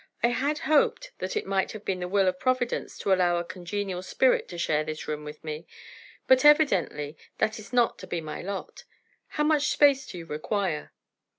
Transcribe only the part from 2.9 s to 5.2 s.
to allow a congenial spirit to share this